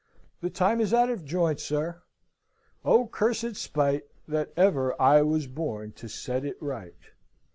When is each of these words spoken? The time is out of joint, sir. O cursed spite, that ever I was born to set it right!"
The 0.39 0.49
time 0.49 0.81
is 0.81 0.95
out 0.95 1.11
of 1.11 1.25
joint, 1.25 1.59
sir. 1.59 2.01
O 2.83 3.05
cursed 3.05 3.55
spite, 3.55 4.05
that 4.27 4.51
ever 4.57 4.99
I 4.99 5.21
was 5.21 5.45
born 5.45 5.91
to 5.91 6.07
set 6.09 6.43
it 6.43 6.57
right!" 6.59 6.97